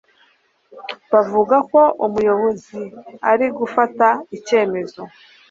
[1.11, 2.79] Bavuga ko Umuyobozi
[3.31, 5.01] ari gufata icyemezo.